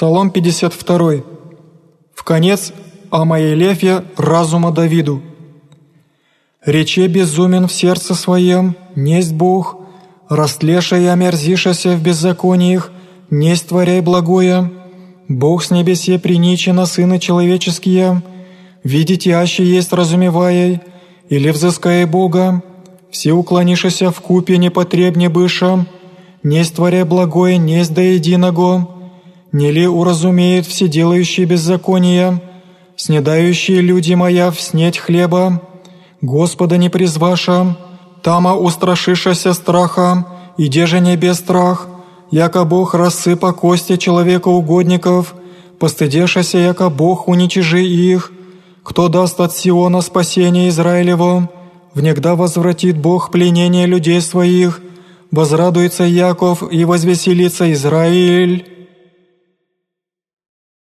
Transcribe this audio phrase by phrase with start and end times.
[0.00, 1.12] Псалом 52.
[2.14, 2.72] В конец
[3.10, 5.20] о моей лефе разума Давиду.
[6.64, 9.76] «Рече безумен в сердце своем, несть Бог,
[10.30, 12.90] растлеша и омерзишася в беззакониях,
[13.28, 14.72] несть творяй благое,
[15.28, 18.22] Бог с небесе приничи на сыны человеческие,
[18.82, 20.80] видите, аще есть разумевая,
[21.28, 22.62] или взыская Бога,
[23.10, 25.84] все уклонишися в купе непотребне быша,
[26.42, 28.99] несть творя благое, несть до единого,
[29.52, 32.40] не ли уразумеют все делающие беззакония,
[32.96, 35.62] снедающие люди моя в снеть хлеба,
[36.20, 37.76] Господа не призваша,
[38.22, 40.26] тама устрашишася страха,
[40.58, 41.88] и деже не без страх,
[42.30, 45.34] яко Бог рассыпа кости человека угодников,
[45.78, 48.32] постыдешася, яко Бог уничижи их,
[48.84, 51.48] кто даст от Сиона спасение Израилеву,
[51.94, 54.80] внегда возвратит Бог пленение людей своих,
[55.30, 58.69] возрадуется Яков и возвеселится Израиль».